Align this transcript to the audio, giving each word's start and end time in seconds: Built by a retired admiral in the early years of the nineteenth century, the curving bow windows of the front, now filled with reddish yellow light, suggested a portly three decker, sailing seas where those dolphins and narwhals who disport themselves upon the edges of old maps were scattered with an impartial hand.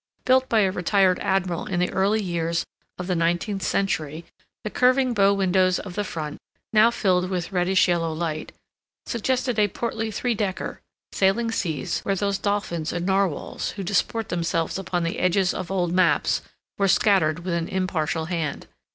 Built 0.25 0.49
by 0.49 0.61
a 0.61 0.71
retired 0.71 1.19
admiral 1.19 1.67
in 1.67 1.79
the 1.79 1.91
early 1.91 2.23
years 2.23 2.65
of 2.97 3.05
the 3.05 3.13
nineteenth 3.13 3.61
century, 3.61 4.25
the 4.63 4.71
curving 4.71 5.13
bow 5.13 5.31
windows 5.35 5.77
of 5.77 5.93
the 5.93 6.03
front, 6.03 6.39
now 6.73 6.89
filled 6.89 7.29
with 7.29 7.51
reddish 7.51 7.87
yellow 7.87 8.11
light, 8.11 8.51
suggested 9.05 9.59
a 9.59 9.67
portly 9.67 10.09
three 10.09 10.33
decker, 10.33 10.81
sailing 11.11 11.51
seas 11.51 11.99
where 11.99 12.15
those 12.15 12.39
dolphins 12.39 12.91
and 12.91 13.05
narwhals 13.05 13.73
who 13.73 13.83
disport 13.83 14.29
themselves 14.29 14.79
upon 14.79 15.03
the 15.03 15.19
edges 15.19 15.53
of 15.53 15.69
old 15.69 15.91
maps 15.93 16.41
were 16.79 16.87
scattered 16.87 17.45
with 17.45 17.53
an 17.53 17.67
impartial 17.67 18.25
hand. 18.25 18.65